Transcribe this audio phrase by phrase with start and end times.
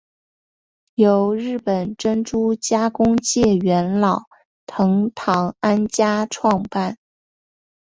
[0.95, 4.23] 由日本珍珠加工界元老
[4.65, 6.97] 藤堂安家创办。